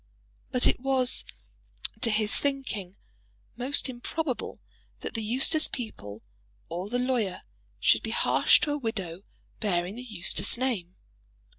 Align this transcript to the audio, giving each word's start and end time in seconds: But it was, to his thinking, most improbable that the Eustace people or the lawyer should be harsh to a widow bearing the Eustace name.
But 0.49 0.65
it 0.65 0.79
was, 0.79 1.23
to 2.01 2.09
his 2.09 2.35
thinking, 2.35 2.95
most 3.55 3.87
improbable 3.87 4.59
that 5.01 5.13
the 5.13 5.21
Eustace 5.21 5.67
people 5.67 6.23
or 6.69 6.89
the 6.89 6.97
lawyer 6.97 7.43
should 7.79 8.01
be 8.01 8.09
harsh 8.09 8.59
to 8.61 8.71
a 8.71 8.79
widow 8.79 9.21
bearing 9.59 9.97
the 9.97 10.01
Eustace 10.03 10.57
name. 10.57 10.95